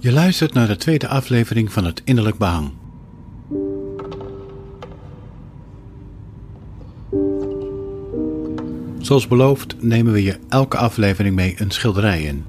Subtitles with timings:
[0.00, 2.70] Je luistert naar de tweede aflevering van het Innerlijk Behang.
[8.98, 12.44] Zoals beloofd nemen we je elke aflevering mee een schilderij in.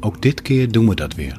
[0.00, 1.38] Ook dit keer doen we dat weer.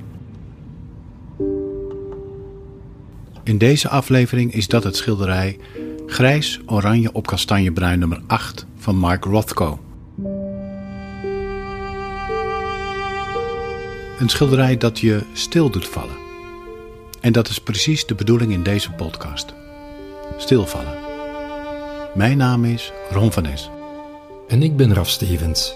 [3.44, 5.60] In deze aflevering is dat het schilderij
[6.06, 9.80] Grijs, Oranje op Kastanjebruin nummer 8 van Mark Rothko.
[14.20, 16.16] Een schilderij dat je stil doet vallen.
[17.22, 19.54] En dat is precies de bedoeling in deze podcast.
[20.38, 20.98] Stilvallen.
[22.16, 23.70] Mijn naam is Ron van Es.
[24.48, 25.76] En ik ben Raf Stevens.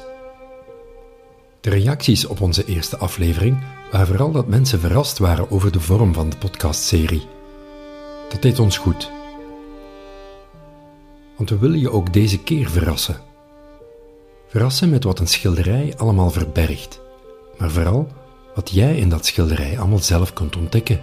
[1.61, 3.57] De reacties op onze eerste aflevering
[3.91, 7.27] waren vooral dat mensen verrast waren over de vorm van de podcastserie.
[8.29, 9.16] Dat deed ons goed.
[11.37, 13.17] Want we willen je ook deze keer verrassen.
[14.47, 17.01] Verrassen met wat een schilderij allemaal verbergt,
[17.57, 18.07] maar vooral
[18.55, 21.01] wat jij in dat schilderij allemaal zelf kunt ontdekken.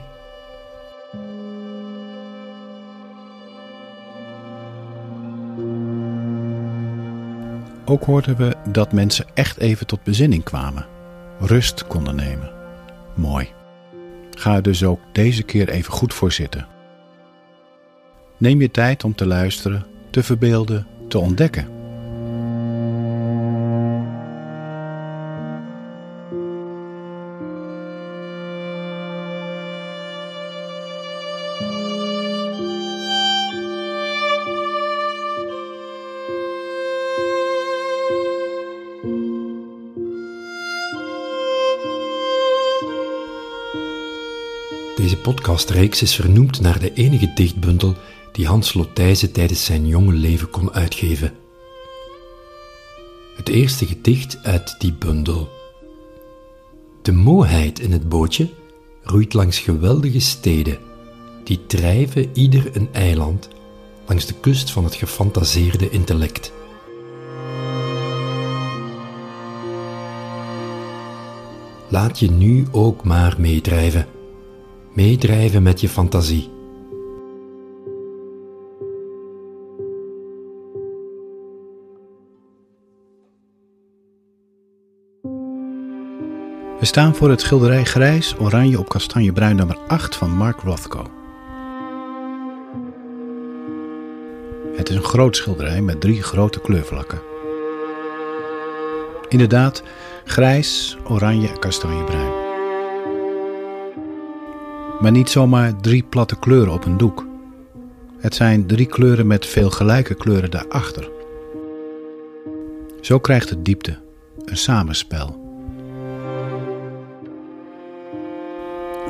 [7.85, 10.87] Ook hoorden we dat mensen echt even tot bezinning kwamen,
[11.39, 12.53] rust konden nemen.
[13.15, 13.49] Mooi.
[14.31, 16.67] Ga er dus ook deze keer even goed voor zitten.
[18.39, 21.67] Neem je tijd om te luisteren, te verbeelden, te ontdekken.
[44.97, 47.97] Deze podcastreeks is vernoemd naar de enige dichtbundel
[48.35, 51.33] die Hans Lotijze tijdens zijn jonge leven kon uitgeven.
[53.37, 55.49] Het eerste gedicht uit die bundel.
[57.03, 58.49] De mooheid in het bootje
[59.03, 60.79] roeit langs geweldige steden,
[61.45, 63.49] die drijven ieder een eiland
[64.07, 66.53] langs de kust van het gefantaseerde intellect.
[71.89, 74.07] Laat je nu ook maar meedrijven.
[74.93, 76.54] Meedrijven met je fantasie.
[86.85, 91.11] We staan voor het schilderij Grijs, Oranje op Kastanjebruin nummer 8 van Mark Rothko.
[94.77, 97.21] Het is een groot schilderij met drie grote kleurvlakken.
[99.29, 99.83] Inderdaad,
[100.25, 102.33] grijs, oranje en kastanjebruin.
[105.01, 107.27] Maar niet zomaar drie platte kleuren op een doek.
[108.19, 111.11] Het zijn drie kleuren met veel gelijke kleuren daarachter.
[113.01, 113.99] Zo krijgt het diepte,
[114.45, 115.44] een samenspel.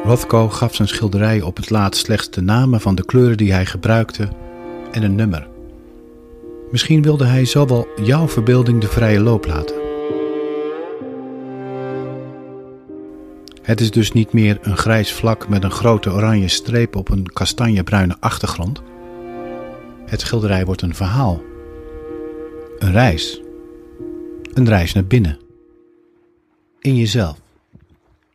[0.05, 3.67] Rothko gaf zijn schilderij op het laatst slechts de namen van de kleuren die hij
[3.67, 4.29] gebruikte
[4.93, 5.49] en een nummer.
[6.71, 9.77] Misschien wilde hij zo wel jouw verbeelding de vrije loop laten.
[13.63, 17.33] Het is dus niet meer een grijs vlak met een grote oranje streep op een
[17.33, 18.83] kastanjebruine achtergrond.
[20.07, 21.43] Het schilderij wordt een verhaal.
[22.79, 23.41] Een reis.
[24.53, 25.39] Een reis naar binnen.
[26.81, 27.44] In jezelf.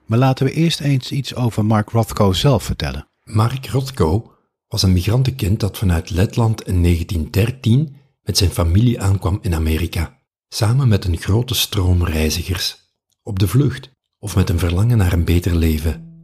[0.09, 3.08] Maar laten we eerst eens iets over Mark Rothko zelf vertellen.
[3.24, 4.31] Mark Rothko
[4.68, 10.88] was een migrantenkind dat vanuit Letland in 1913 met zijn familie aankwam in Amerika, samen
[10.88, 12.78] met een grote stroom reizigers,
[13.24, 16.24] op de vlucht of met een verlangen naar een beter leven.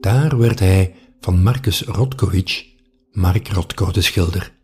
[0.00, 2.64] Daar werd hij van Marcus Rothkowicz
[3.10, 4.58] Mark Rothko de schilder.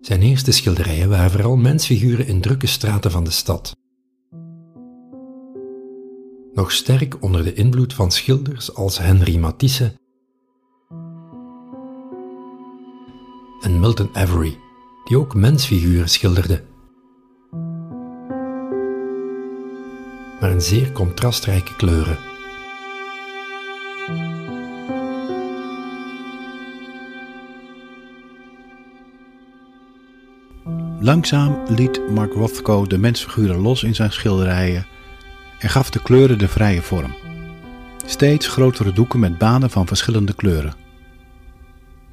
[0.00, 3.76] Zijn eerste schilderijen waren vooral mensfiguren in drukke straten van de stad.
[6.58, 9.92] Nog sterk onder de invloed van schilders als Henri Matisse
[13.60, 14.58] en Milton Avery,
[15.04, 16.64] die ook mensfiguren schilderde.
[20.40, 22.18] Maar in zeer contrastrijke kleuren.
[31.00, 34.86] Langzaam liet Mark Rothko de mensfiguren los in zijn schilderijen
[35.58, 37.14] en gaf de kleuren de vrije vorm.
[38.06, 40.74] Steeds grotere doeken met banen van verschillende kleuren.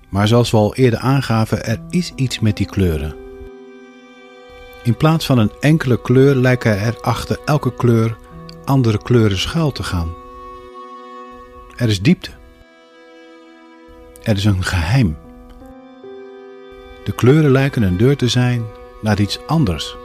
[0.09, 3.15] Maar zoals we al eerder aangaven, er is iets met die kleuren.
[4.83, 8.17] In plaats van een enkele kleur lijken er achter elke kleur
[8.65, 10.13] andere kleuren schuil te gaan.
[11.75, 12.31] Er is diepte.
[14.23, 15.17] Er is een geheim.
[17.03, 18.63] De kleuren lijken een deur te zijn
[19.01, 19.95] naar iets anders.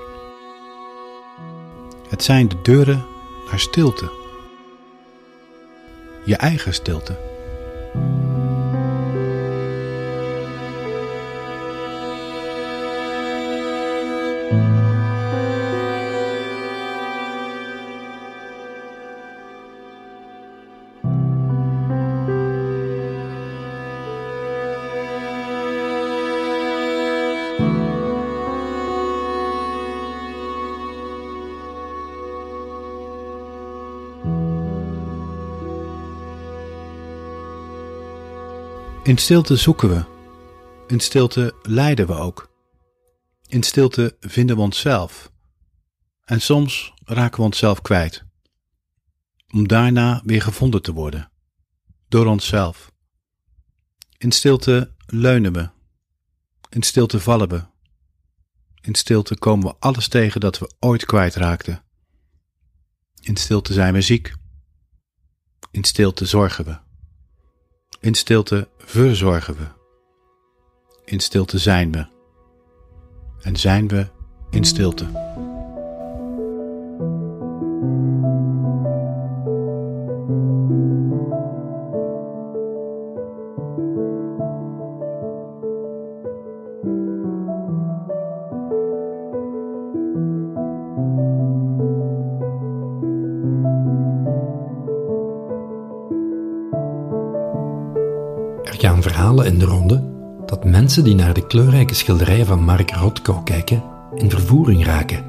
[2.09, 3.05] Het zijn de deuren
[3.51, 4.11] naar stilte.
[6.25, 7.30] Je eigen stilte.
[39.11, 40.05] In stilte zoeken we.
[40.87, 42.51] In stilte lijden we ook.
[43.47, 45.33] In stilte vinden we onszelf.
[46.25, 48.25] En soms raken we onszelf kwijt.
[49.49, 51.31] Om daarna weer gevonden te worden.
[52.09, 52.93] Door onszelf.
[54.19, 55.71] In stilte leunen we.
[56.69, 57.65] In stilte vallen we.
[58.81, 61.85] In stilte komen we alles tegen dat we ooit kwijtraakten.
[63.21, 64.35] In stilte zijn we ziek.
[65.71, 66.90] In stilte zorgen we.
[68.03, 69.67] In stilte verzorgen we.
[71.05, 72.07] In stilte zijn we.
[73.43, 74.09] En zijn we
[74.51, 75.30] in stilte.
[99.45, 100.03] In de ronde
[100.47, 103.83] dat mensen die naar de kleurrijke schilderijen van Mark Rothko kijken,
[104.15, 105.25] in vervoering raken.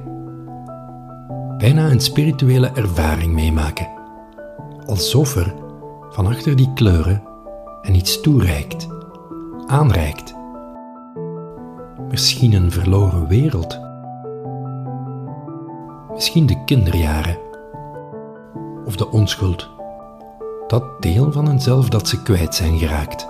[1.57, 3.87] Bijna een spirituele ervaring meemaken.
[4.85, 5.53] Alsof er
[6.09, 7.23] van achter die kleuren
[7.81, 8.87] en iets toereikt,
[9.65, 10.35] aanreikt.
[12.09, 13.79] Misschien een verloren wereld.
[16.13, 17.37] Misschien de kinderjaren.
[18.85, 19.69] Of de onschuld.
[20.67, 23.27] Dat deel van henzelf dat ze kwijt zijn geraakt.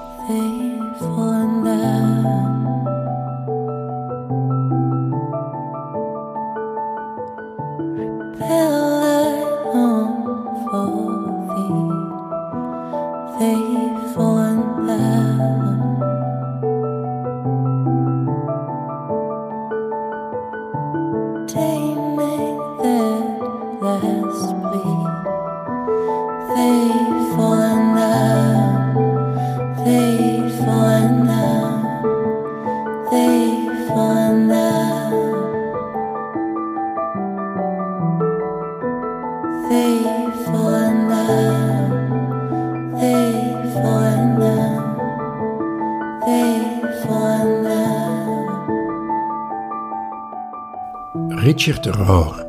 [51.51, 52.45] Richard Rohr.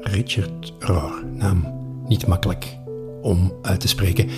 [0.00, 1.64] Richard Rohr, naam
[2.08, 2.76] niet makkelijk
[3.22, 4.28] om uit te spreken.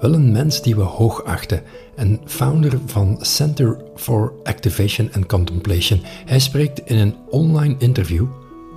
[0.00, 1.62] Wel een mens die we hoog achten
[1.96, 6.00] en founder van Center for Activation and Contemplation.
[6.04, 8.26] Hij spreekt in een online interview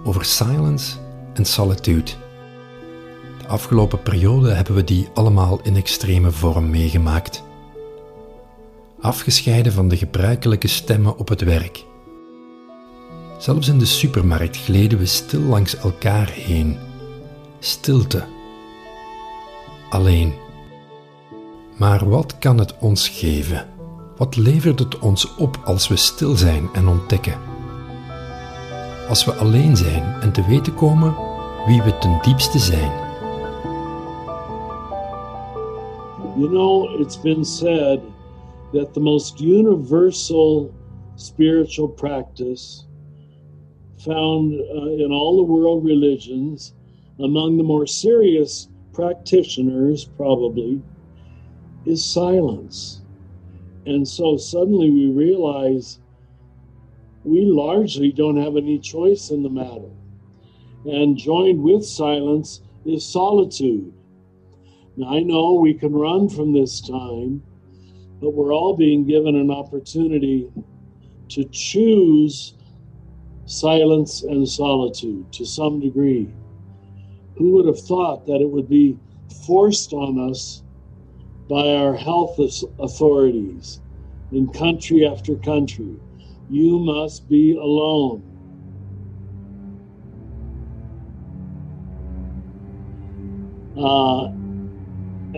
[0.04, 0.98] over silence
[1.34, 2.12] en solitude.
[3.42, 7.44] De afgelopen periode hebben we die allemaal in extreme vorm meegemaakt.
[9.00, 11.88] Afgescheiden van de gebruikelijke stemmen op het werk
[13.40, 16.78] Zelfs in de supermarkt gleden we stil langs elkaar heen.
[17.60, 18.24] Stilte.
[19.90, 20.34] Alleen.
[21.78, 23.68] Maar wat kan het ons geven?
[24.18, 27.38] Wat levert het ons op als we stil zijn en ontdekken?
[29.10, 31.16] Als we alleen zijn en te weten komen
[31.66, 32.92] wie we ten diepste zijn.
[36.38, 38.00] You know, it's been said
[38.72, 40.72] that the most universal
[41.16, 42.88] spiritual practice
[44.00, 46.74] found uh, in all the world religions,
[47.20, 50.82] among the more serious practitioners, probably,
[51.86, 53.02] is silence.
[53.86, 56.00] And so suddenly we realize
[57.24, 59.90] we largely don't have any choice in the matter.
[60.86, 63.94] And joined with silence is solitude.
[64.96, 67.44] Now, I know we can run from this time,
[68.22, 70.50] but we're all being given an opportunity
[71.30, 72.54] to choose
[73.50, 76.32] silence and solitude to some degree.
[77.38, 78.96] Who would have thought that it would be
[79.48, 80.62] forced on us
[81.50, 82.40] by our health
[82.78, 83.82] authorities
[84.32, 85.96] in country after country?
[86.48, 88.22] You must be alone.
[93.76, 94.26] Uh,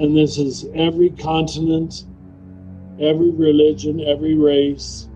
[0.01, 2.05] and this is every continent,
[2.99, 5.07] every religion, every race,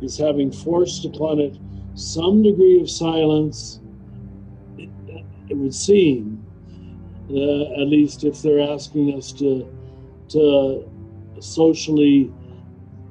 [0.00, 1.58] is having forced upon it
[1.98, 3.80] some degree of silence,
[4.76, 4.88] it,
[5.48, 6.44] it would seem,
[7.28, 9.68] uh, at least if they're asking us to,
[10.28, 10.88] to
[11.40, 12.32] socially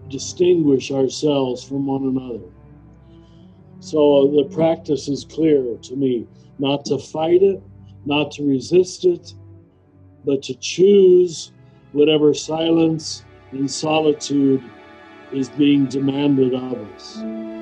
[0.08, 2.46] distinguish ourselves from one another.
[3.82, 6.26] So the practice is clear to me
[6.58, 7.62] not to fight it,
[8.06, 9.34] not to resist it,
[10.24, 11.52] but to choose
[11.92, 14.64] whatever silence and solitude
[15.34, 17.57] is being demanded of us.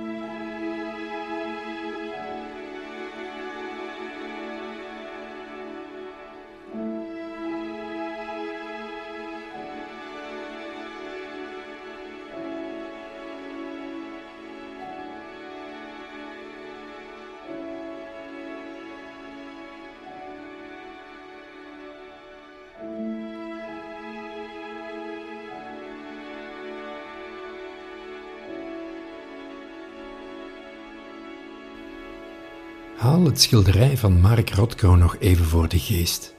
[33.23, 36.35] Het schilderij van Mark Rothko nog even voor de geest.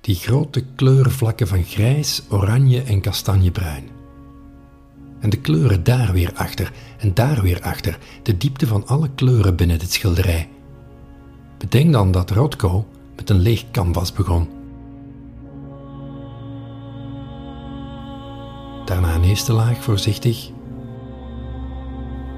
[0.00, 3.88] Die grote kleurvlakken van grijs, oranje en kastanjebruin.
[5.20, 9.56] En de kleuren daar weer achter en daar weer achter, de diepte van alle kleuren
[9.56, 10.48] binnen het schilderij.
[11.58, 12.86] Bedenk dan dat Rothko
[13.16, 14.48] met een leeg canvas begon.
[18.84, 20.50] Daarna een eerste laag voorzichtig.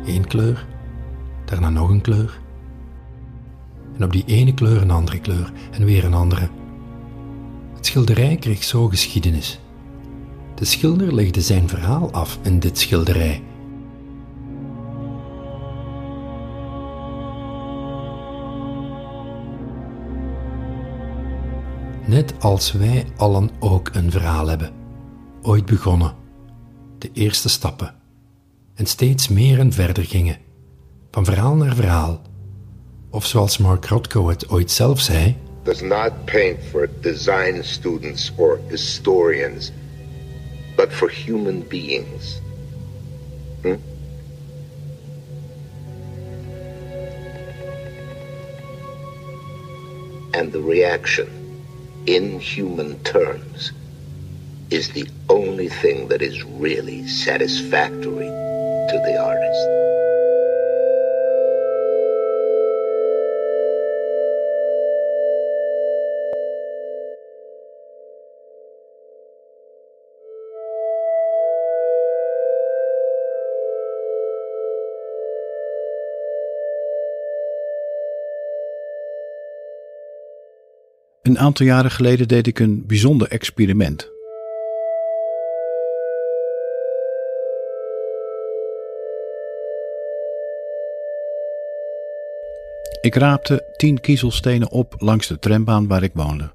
[0.06, 0.66] Eén kleur,
[1.44, 2.42] daarna nog een kleur
[3.96, 6.48] en op die ene kleur een andere kleur en weer een andere.
[7.74, 9.60] Het schilderij kreeg zo geschiedenis.
[10.54, 13.42] De schilder legde zijn verhaal af in dit schilderij.
[22.06, 24.72] Net als wij allen ook een verhaal hebben,
[25.42, 26.14] ooit begonnen,
[26.98, 27.94] de eerste stappen,
[28.74, 30.38] en steeds meer en verder gingen,
[31.10, 32.20] van verhaal naar verhaal
[33.14, 35.37] Of zoals Mark Rothko het ooit zelf zei.
[35.62, 39.71] Does not paint for design students or historians,
[40.76, 42.40] but for human beings.
[43.62, 43.75] Hmm?
[50.30, 51.28] And the reaction,
[52.04, 53.73] in human terms,
[54.68, 58.30] is the only thing that is really satisfactory
[58.88, 59.83] to the artist.
[81.24, 84.12] Een aantal jaren geleden deed ik een bijzonder experiment.
[93.00, 96.50] Ik raapte tien kiezelstenen op langs de trambaan waar ik woonde.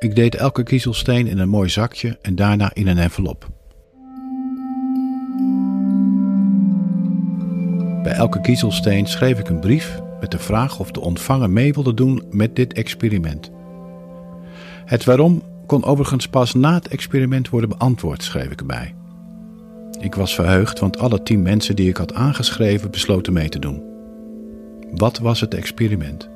[0.00, 3.48] Ik deed elke kiezelsteen in een mooi zakje en daarna in een envelop.
[8.02, 11.94] Bij elke kiezelsteen schreef ik een brief met de vraag of de ontvanger mee wilde
[11.94, 13.50] doen met dit experiment.
[14.84, 18.94] Het waarom kon overigens pas na het experiment worden beantwoord, schreef ik erbij.
[19.98, 23.82] Ik was verheugd, want alle tien mensen die ik had aangeschreven besloten mee te doen.
[24.90, 26.28] Wat was het experiment?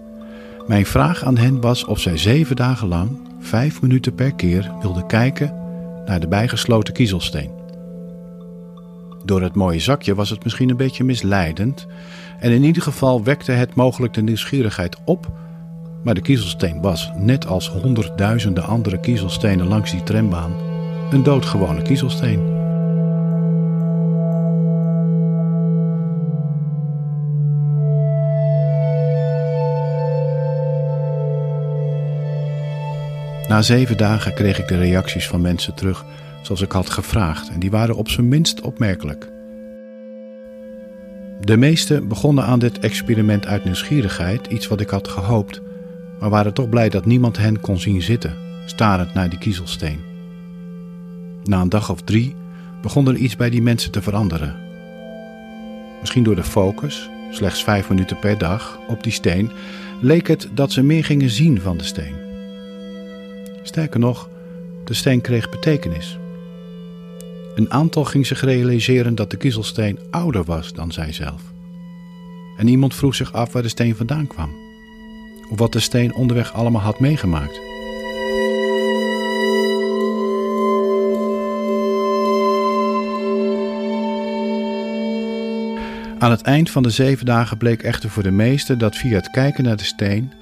[0.66, 5.06] Mijn vraag aan hen was of zij zeven dagen lang vijf minuten per keer wilde
[5.06, 5.54] kijken
[6.06, 7.50] naar de bijgesloten kiezelsteen.
[9.24, 11.86] Door het mooie zakje was het misschien een beetje misleidend
[12.40, 15.32] en in ieder geval wekte het mogelijk de nieuwsgierigheid op,
[16.02, 20.54] maar de kiezelsteen was, net als honderdduizenden andere kiezelstenen langs die trambaan,
[21.10, 22.53] een doodgewone kiezelsteen.
[33.48, 36.04] Na zeven dagen kreeg ik de reacties van mensen terug
[36.42, 39.32] zoals ik had gevraagd en die waren op zijn minst opmerkelijk.
[41.40, 45.60] De meesten begonnen aan dit experiment uit nieuwsgierigheid, iets wat ik had gehoopt,
[46.20, 50.00] maar waren toch blij dat niemand hen kon zien zitten, starend naar die kiezelsteen.
[51.42, 52.34] Na een dag of drie
[52.82, 54.56] begon er iets bij die mensen te veranderen.
[56.00, 59.50] Misschien door de focus, slechts vijf minuten per dag, op die steen,
[60.00, 62.23] leek het dat ze meer gingen zien van de steen.
[63.66, 64.28] Sterker nog,
[64.84, 66.18] de steen kreeg betekenis.
[67.54, 71.42] Een aantal ging zich realiseren dat de kiezelsteen ouder was dan zijzelf.
[72.56, 74.62] En iemand vroeg zich af waar de steen vandaan kwam.
[75.50, 77.60] of wat de steen onderweg allemaal had meegemaakt.
[86.18, 89.30] Aan het eind van de zeven dagen bleek echter voor de meesten dat via het
[89.30, 90.32] kijken naar de steen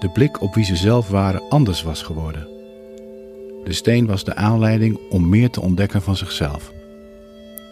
[0.00, 2.53] de blik op wie ze zelf waren anders was geworden.
[3.64, 6.72] De steen was de aanleiding om meer te ontdekken van zichzelf.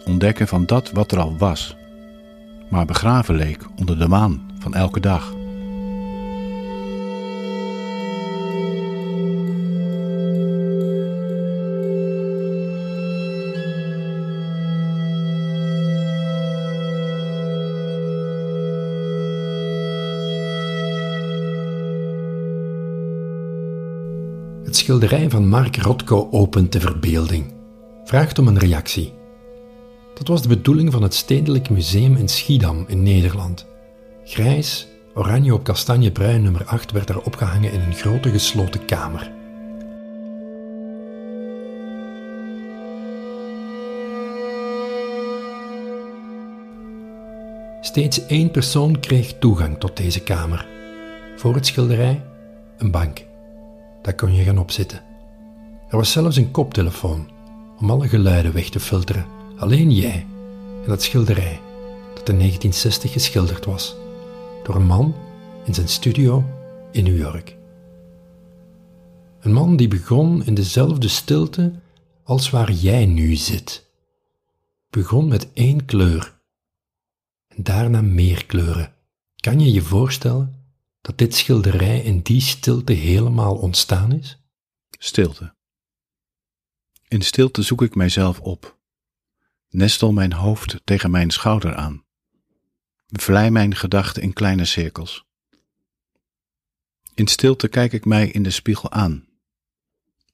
[0.05, 1.75] Ontdekken van dat wat er al was,
[2.69, 5.33] maar begraven leek onder de maan van elke dag.
[24.93, 27.53] Schilderij van Mark Rothko opent de verbeelding,
[28.03, 29.13] vraagt om een reactie.
[30.13, 33.65] Dat was de bedoeling van het Stedelijk Museum in Schiedam in Nederland.
[34.23, 39.31] Grijs, oranje op kastanjebruin nummer 8 werd daar opgehangen in een grote gesloten kamer.
[47.81, 50.67] Steeds één persoon kreeg toegang tot deze kamer.
[51.35, 52.23] Voor het schilderij
[52.77, 53.31] een bank.
[54.03, 55.01] Daar kon je gaan opzitten.
[55.89, 57.29] Er was zelfs een koptelefoon
[57.79, 59.25] om alle geluiden weg te filteren.
[59.57, 60.25] Alleen jij
[60.83, 61.59] en dat schilderij
[62.13, 63.95] dat in 1960 geschilderd was
[64.63, 65.15] door een man
[65.65, 66.43] in zijn studio
[66.91, 67.55] in New York.
[69.39, 71.73] Een man die begon in dezelfde stilte
[72.23, 73.85] als waar jij nu zit.
[74.89, 76.33] Begon met één kleur
[77.47, 78.93] en daarna meer kleuren.
[79.35, 80.62] Kan je je voorstellen
[81.03, 84.39] dat dit schilderij in die stilte helemaal ontstaan is?
[84.89, 85.55] Stilte.
[87.07, 88.79] In stilte zoek ik mijzelf op.
[89.69, 92.05] Nestel mijn hoofd tegen mijn schouder aan.
[93.07, 95.25] Vlei mijn gedachten in kleine cirkels.
[97.13, 99.27] In stilte kijk ik mij in de spiegel aan.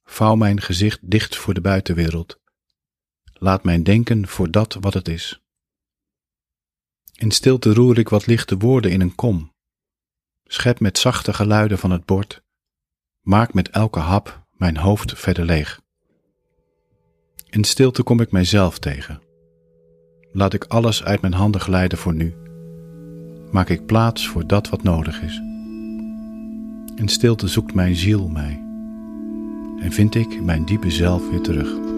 [0.04, 2.40] Vouw mijn gezicht dicht voor de buitenwereld.
[3.32, 5.40] Laat mijn denken voor dat wat het is.
[7.14, 9.49] In stilte roer ik wat lichte woorden in een kom.
[10.52, 12.42] Schep met zachte geluiden van het bord.
[13.20, 15.80] Maak met elke hap mijn hoofd verder leeg.
[17.50, 19.22] In stilte kom ik mijzelf tegen.
[20.32, 22.34] Laat ik alles uit mijn handen glijden voor nu.
[23.50, 25.36] Maak ik plaats voor dat wat nodig is.
[26.94, 28.62] In stilte zoekt mijn ziel mij.
[29.80, 31.89] En vind ik mijn diepe zelf weer terug.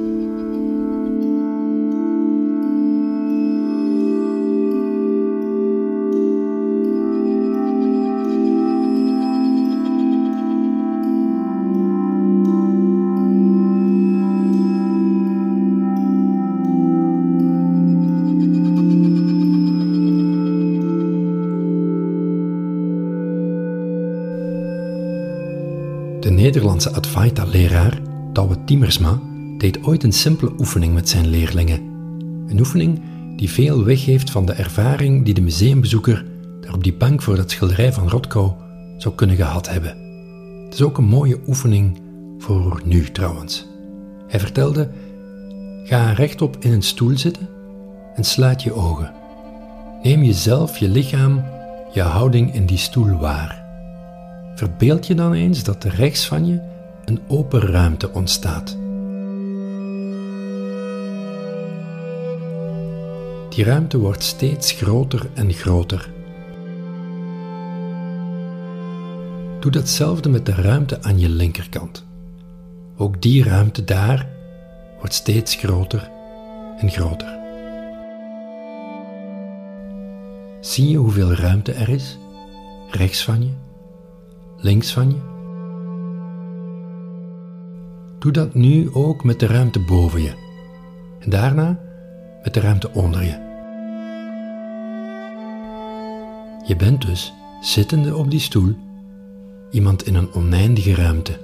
[26.53, 27.99] Nederlandse Advaita-leraar,
[28.33, 29.21] Douwe Timmersma,
[29.59, 31.81] deed ooit een simpele oefening met zijn leerlingen.
[32.47, 33.01] Een oefening
[33.37, 36.25] die veel weggeeft van de ervaring die de museumbezoeker
[36.61, 38.57] daar op die bank voor dat schilderij van Rothko
[38.97, 39.97] zou kunnen gehad hebben.
[40.65, 42.01] Het is ook een mooie oefening
[42.39, 43.67] voor nu trouwens.
[44.29, 44.91] Hij vertelde:
[45.85, 47.49] Ga rechtop in een stoel zitten
[48.15, 49.13] en sluit je ogen.
[50.03, 51.45] Neem jezelf, je lichaam,
[51.93, 53.62] je houding in die stoel waar.
[54.55, 56.61] Verbeeld je dan eens dat er rechts van je
[57.05, 58.77] een open ruimte ontstaat.
[63.49, 66.11] Die ruimte wordt steeds groter en groter.
[69.61, 72.05] Doe datzelfde met de ruimte aan je linkerkant.
[72.97, 74.29] Ook die ruimte daar
[74.99, 76.11] wordt steeds groter
[76.79, 77.39] en groter.
[80.61, 82.19] Zie je hoeveel ruimte er is?
[82.91, 83.51] Rechts van je,
[84.63, 85.31] links van je.
[88.19, 90.33] Doe dat nu ook met de ruimte boven je.
[91.19, 91.79] En daarna
[92.43, 93.51] met de ruimte onder je.
[96.67, 98.75] Je bent dus, zittende op die stoel,
[99.71, 101.41] iemand in een oneindige ruimte.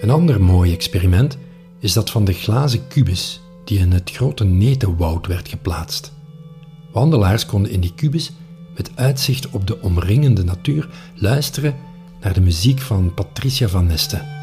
[0.00, 1.38] Een ander mooi experiment
[1.78, 6.12] is dat van de glazen kubus die in het grote netenwoud werd geplaatst.
[6.92, 8.32] Wandelaars konden in die kubus
[8.74, 11.74] met uitzicht op de omringende natuur luisteren
[12.20, 14.40] naar de muziek van Patricia van Neste.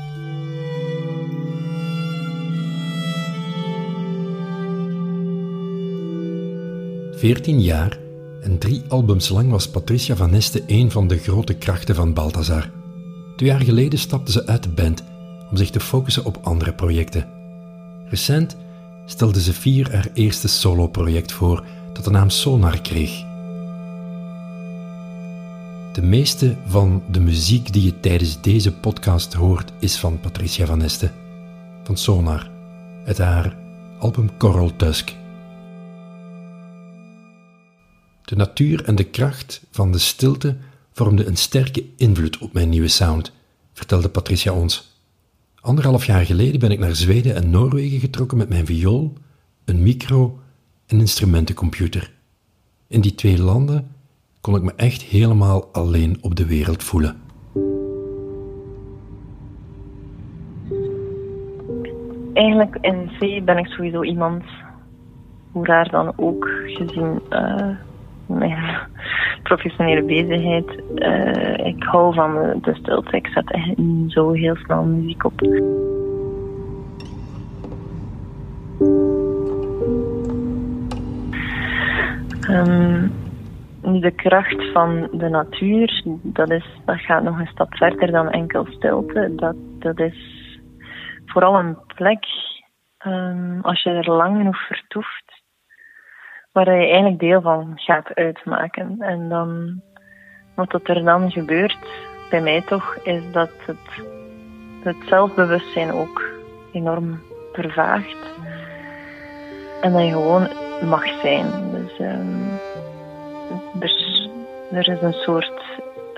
[7.16, 7.98] Veertien jaar
[8.42, 12.70] en drie albums lang was Patricia van Neste een van de grote krachten van Balthazar.
[13.36, 15.04] Twee jaar geleden stapte ze uit de band
[15.52, 17.28] om zich te focussen op andere projecten.
[18.10, 18.58] Recent
[19.06, 21.64] stelde ze vier haar eerste solo-project voor
[22.00, 23.10] dat de naam Sonar kreeg.
[25.94, 30.82] De meeste van de muziek die je tijdens deze podcast hoort is van Patricia Van
[30.82, 31.12] Este,
[31.84, 32.52] van Sonar,
[33.06, 33.58] uit haar
[33.98, 35.16] album Coral Tusk.
[38.24, 40.58] De natuur en de kracht van de stilte
[40.94, 43.32] vormden een sterke invloed op mijn nieuwe sound,
[43.74, 44.98] vertelde Patricia ons.
[45.56, 49.14] Anderhalf jaar geleden ben ik naar Zweden en Noorwegen getrokken met mijn viool,
[49.66, 50.40] een micro
[50.90, 52.12] en instrumentencomputer.
[52.88, 53.96] In die twee landen
[54.42, 57.22] kon ik me echt helemaal alleen op de wereld voelen.
[62.34, 64.44] Eigenlijk in C ben ik sowieso iemand,
[65.52, 67.70] hoe raar dan ook, gezien uh,
[68.26, 68.78] mijn
[69.50, 70.84] professionele bezigheid.
[70.96, 73.16] Uh, ik hou van de stilte.
[73.16, 73.74] Ik zet echt
[74.08, 75.42] zo heel snel muziek op.
[82.50, 83.12] Um,
[83.82, 88.66] de kracht van de natuur, dat, is, dat gaat nog een stap verder dan enkel
[88.70, 89.36] stilte.
[89.36, 90.18] Dat, dat is
[91.26, 92.26] vooral een plek,
[93.06, 95.42] um, als je er lang genoeg vertoeft,
[96.52, 98.96] waar je eigenlijk deel van gaat uitmaken.
[99.00, 99.82] En dan,
[100.56, 101.88] wat er dan gebeurt,
[102.30, 104.06] bij mij toch, is dat het,
[104.84, 106.24] het zelfbewustzijn ook
[106.72, 107.20] enorm
[107.54, 108.38] vervaagt.
[109.82, 111.46] En dat je gewoon mag zijn.
[111.72, 112.60] Dus um,
[113.80, 114.30] er,
[114.72, 115.62] er is een soort.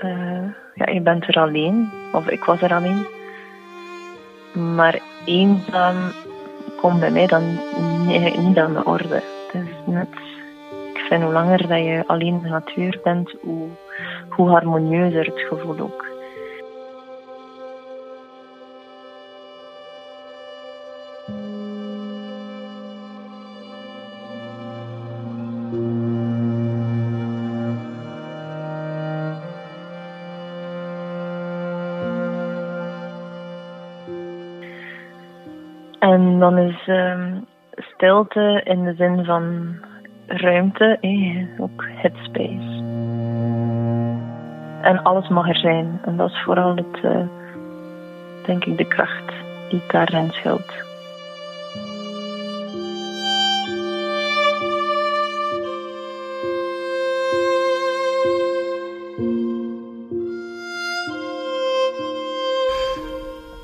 [0.04, 0.44] Uh,
[0.74, 3.06] ja, je bent er alleen, of ik was er alleen.
[4.74, 5.96] Maar eenzaam
[6.80, 7.42] komt bij mij dan
[8.06, 9.22] niet, aan de orde.
[9.52, 10.08] Is net,
[10.94, 13.68] ik vind hoe langer dat je alleen in de natuur bent, hoe,
[14.28, 16.11] hoe harmonieuzer het gevoel ook.
[36.42, 39.74] Dan is um, stilte in de zin van
[40.26, 42.82] ruimte, eh, ook headspace.
[44.82, 46.00] En alles mag er zijn.
[46.04, 47.26] En dat is vooral het, uh,
[48.46, 49.32] denk ik, de kracht
[49.68, 50.91] die daarin schuilt.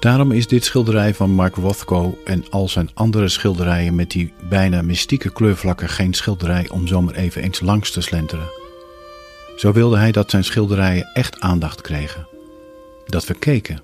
[0.08, 4.82] Daarom is dit schilderij van Mark Rothko en al zijn andere schilderijen met die bijna
[4.82, 8.50] mystieke kleurvlakken geen schilderij om zomaar even eens langs te slenteren.
[9.56, 12.26] Zo wilde hij dat zijn schilderijen echt aandacht kregen.
[13.06, 13.82] Dat we keken.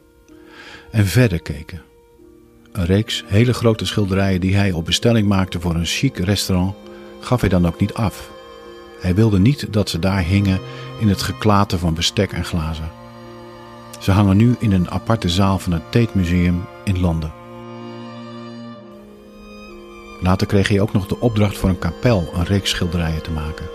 [0.90, 1.82] En verder keken.
[2.72, 6.74] Een reeks hele grote schilderijen die hij op bestelling maakte voor een chic restaurant
[7.20, 8.30] gaf hij dan ook niet af.
[9.00, 10.60] Hij wilde niet dat ze daar hingen
[11.00, 13.03] in het geklater van bestek en glazen.
[14.04, 17.32] Ze hangen nu in een aparte zaal van het Tate Museum in Londen.
[20.20, 23.66] Later kreeg hij ook nog de opdracht voor een kapel een reeks schilderijen te maken.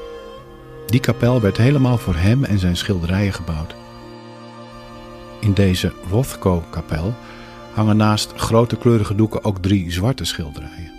[0.86, 3.76] Die kapel werd helemaal voor hem en zijn schilderijen gebouwd.
[5.40, 7.14] In deze Rothko-kapel
[7.74, 10.92] hangen naast grote kleurige doeken ook drie zwarte schilderijen.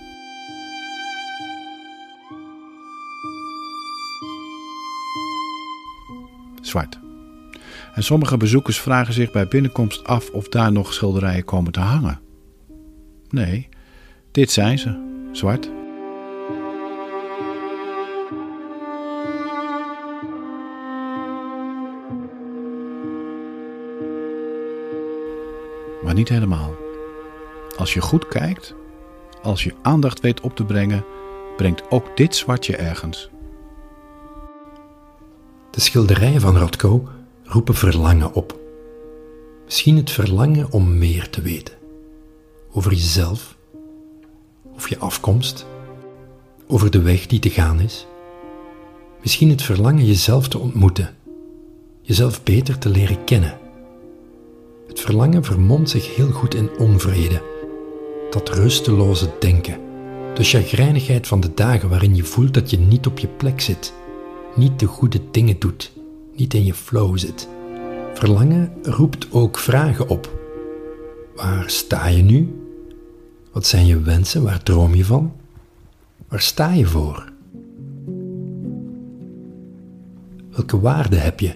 [6.60, 7.09] Zwart.
[7.94, 12.20] En sommige bezoekers vragen zich bij binnenkomst af of daar nog schilderijen komen te hangen.
[13.30, 13.68] Nee,
[14.30, 15.70] dit zijn ze, zwart.
[26.02, 26.74] Maar niet helemaal.
[27.76, 28.74] Als je goed kijkt,
[29.42, 31.04] als je aandacht weet op te brengen,
[31.56, 33.30] brengt ook dit zwartje ergens.
[35.70, 37.08] De schilderijen van Rothko
[37.50, 38.58] roepen verlangen op.
[39.64, 41.74] Misschien het verlangen om meer te weten.
[42.72, 43.56] Over jezelf,
[44.74, 45.66] over je afkomst,
[46.66, 48.06] over de weg die te gaan is.
[49.22, 51.16] Misschien het verlangen jezelf te ontmoeten,
[52.00, 53.58] jezelf beter te leren kennen.
[54.86, 57.42] Het verlangen vermomt zich heel goed in onvrede,
[58.30, 59.80] dat rusteloze denken,
[60.34, 63.94] de chagrijnigheid van de dagen waarin je voelt dat je niet op je plek zit,
[64.54, 65.92] niet de goede dingen doet
[66.40, 67.48] niet in je flow zit.
[68.14, 70.38] Verlangen roept ook vragen op.
[71.36, 72.54] Waar sta je nu?
[73.52, 74.42] Wat zijn je wensen?
[74.42, 75.32] Waar droom je van?
[76.28, 77.32] Waar sta je voor?
[80.50, 81.54] Welke waarde heb je?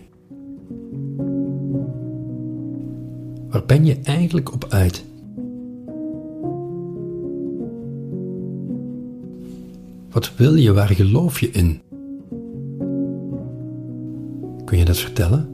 [3.48, 5.04] Waar ben je eigenlijk op uit?
[10.10, 10.72] Wat wil je?
[10.72, 11.82] Waar geloof je in?
[14.64, 15.48] Kun je dat vertellen?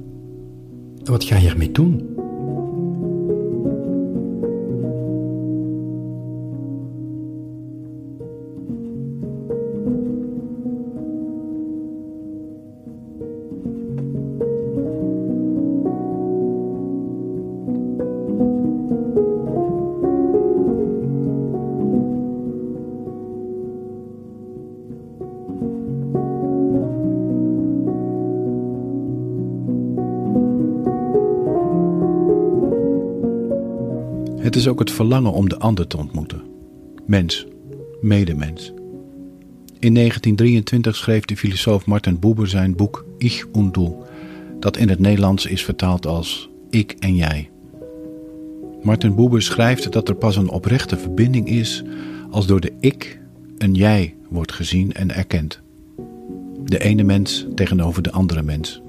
[1.04, 2.19] En wat ga je ermee doen?
[34.50, 36.42] Het is ook het verlangen om de ander te ontmoeten.
[37.06, 37.46] Mens,
[38.00, 38.72] medemens.
[39.78, 43.92] In 1923 schreef de filosoof Martin Buber zijn boek Ich und Du,
[44.60, 47.50] dat in het Nederlands is vertaald als Ik en Jij.
[48.82, 51.82] Martin Buber schrijft dat er pas een oprechte verbinding is
[52.30, 53.20] als door de ik
[53.58, 55.60] een jij wordt gezien en erkend.
[56.64, 58.82] De ene mens tegenover de andere mens.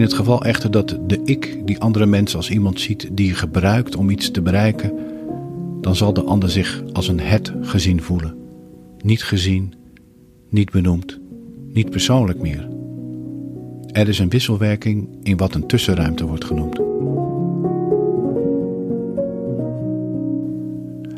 [0.00, 3.34] In het geval echter dat de ik die andere mens als iemand ziet die je
[3.34, 4.92] gebruikt om iets te bereiken,
[5.80, 8.36] dan zal de ander zich als een het gezien voelen.
[8.98, 9.74] Niet gezien,
[10.48, 11.20] niet benoemd,
[11.72, 12.68] niet persoonlijk meer.
[13.86, 16.78] Er is een wisselwerking in wat een tussenruimte wordt genoemd.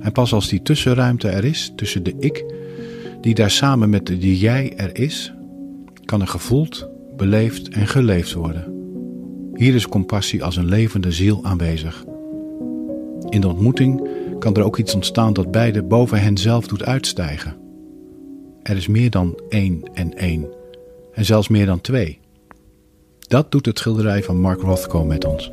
[0.01, 2.45] En pas als die tussenruimte er is tussen de ik,
[3.21, 5.33] die daar samen met de jij er is,
[6.05, 6.91] kan er gevoeld,
[7.23, 8.65] beleefd en geleefd worden.
[9.55, 12.05] Hier is compassie als een levende ziel aanwezig.
[13.29, 14.09] In de ontmoeting
[14.39, 17.57] kan er ook iets ontstaan dat beide boven hen zelf doet uitstijgen.
[18.63, 20.49] Er is meer dan één en één,
[21.13, 22.21] en zelfs meer dan twee.
[23.19, 25.51] Dat doet het schilderij van Mark Rothko met ons.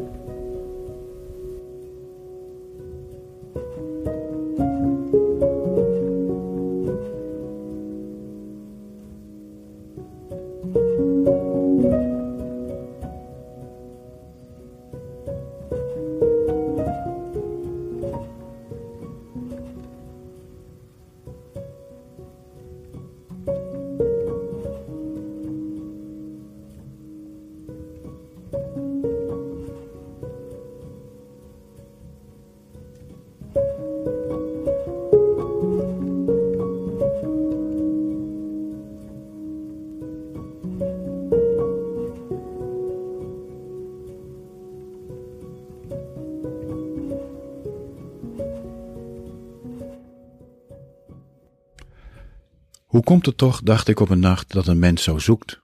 [53.00, 55.62] Hoe komt het toch, dacht ik op een nacht, dat een mens zo zoekt?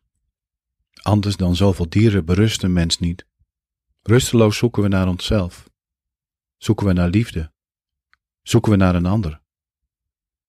[1.02, 3.26] Anders dan zoveel dieren berust een mens niet.
[4.02, 5.70] Rusteloos zoeken we naar onszelf.
[6.58, 7.52] Zoeken we naar liefde.
[8.42, 9.42] Zoeken we naar een ander.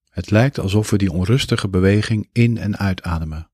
[0.09, 3.51] Het lijkt alsof we die onrustige beweging in- en uitademen.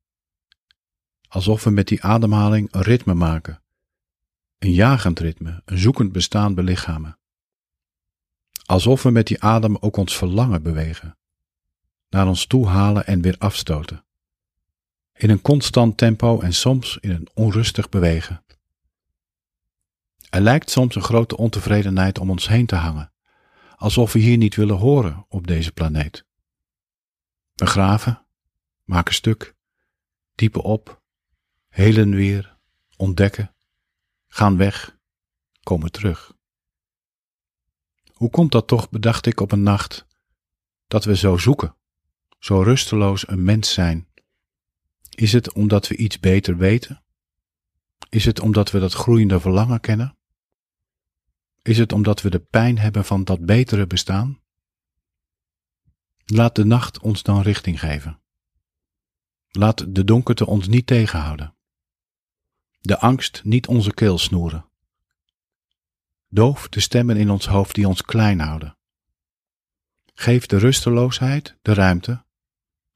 [1.29, 3.63] Alsof we met die ademhaling een ritme maken.
[4.59, 7.19] Een jagend ritme, een zoekend bestaan belichamen.
[8.65, 11.17] Alsof we met die adem ook ons verlangen bewegen
[12.13, 14.05] naar ons toe halen en weer afstoten.
[15.13, 18.45] In een constant tempo en soms in een onrustig bewegen.
[20.31, 23.13] Er lijkt soms een grote ontevredenheid om ons heen te hangen,
[23.77, 26.27] alsof we hier niet willen horen op deze planeet.
[27.53, 28.27] We graven,
[28.85, 29.55] maken stuk,
[30.35, 31.03] diepen op,
[31.69, 32.59] helen weer,
[32.97, 33.55] ontdekken,
[34.29, 34.99] gaan weg,
[35.63, 36.33] komen terug.
[38.13, 40.07] Hoe komt dat toch, bedacht ik op een nacht,
[40.87, 41.81] dat we zo zoeken?
[42.43, 44.09] Zo rusteloos een mens zijn?
[45.11, 47.03] Is het omdat we iets beter weten?
[48.09, 50.17] Is het omdat we dat groeiende verlangen kennen?
[51.63, 54.41] Is het omdat we de pijn hebben van dat betere bestaan?
[56.25, 58.21] Laat de nacht ons dan richting geven.
[59.49, 61.55] Laat de donkerte ons niet tegenhouden.
[62.81, 64.69] De angst niet onze keel snoeren.
[66.29, 68.77] Doof de stemmen in ons hoofd die ons klein houden.
[70.15, 72.25] Geef de rusteloosheid de ruimte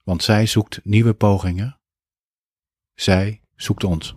[0.06, 1.78] want zij zoekt nieuwe pogingen.
[2.94, 4.14] Zij zoekt ons.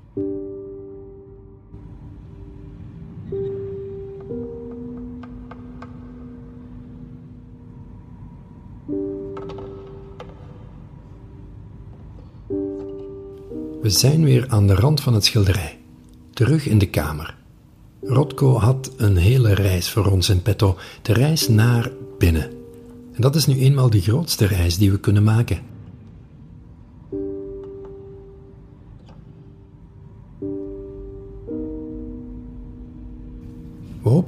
[13.81, 15.79] We zijn weer aan de rand van het schilderij,
[16.33, 17.37] terug in de kamer.
[18.01, 22.51] Rotko had een hele reis voor ons in petto, de reis naar binnen.
[23.13, 25.77] En dat is nu eenmaal de grootste reis die we kunnen maken.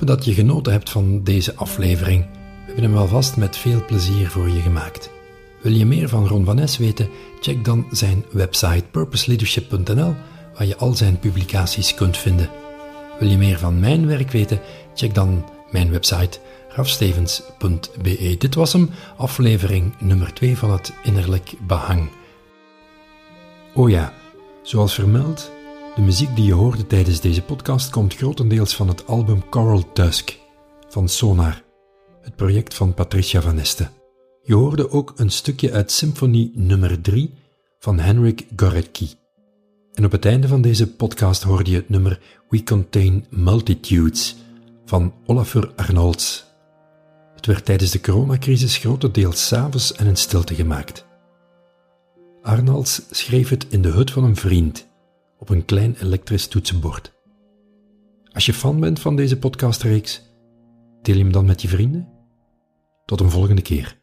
[0.06, 2.26] Dat je genoten hebt van deze aflevering.
[2.32, 5.10] We hebben hem alvast met veel plezier voor je gemaakt.
[5.62, 7.10] Wil je meer van Ron van Es weten?
[7.40, 10.16] Check dan zijn website purposeleadership.nl
[10.54, 12.50] waar je al zijn publicaties kunt vinden.
[13.20, 14.60] Wil je meer van mijn werk weten?
[14.96, 18.36] Check dan mijn website rafstevens.be.
[18.38, 22.10] Dit was hem, aflevering nummer 2 van het Innerlijk Behang.
[23.74, 24.14] Oh ja,
[24.64, 25.52] zoals vermeld,
[25.96, 30.38] de muziek die je hoorde tijdens deze podcast komt grotendeels van het album Coral Dusk
[30.90, 31.64] van Sonar,
[32.22, 33.90] het project van Patricia Van Este.
[34.44, 37.34] Je hoorde ook een stukje uit Symfonie nummer 3
[37.80, 39.10] van Henrik Gorecki.
[39.94, 44.36] En op het einde van deze podcast hoorde je het nummer We Contain Multitudes
[44.86, 46.46] van Olafur Arnolds.
[47.36, 51.06] Het werd tijdens de coronacrisis grotendeels s'avonds en in stilte gemaakt.
[52.42, 54.90] Arnolds schreef het in de hut van een vriend
[55.42, 57.14] op een klein elektrisch toetsenbord.
[58.32, 60.22] Als je fan bent van deze podcastreeks,
[61.02, 62.10] deel je hem dan met je vrienden?
[63.06, 64.01] Tot een volgende keer.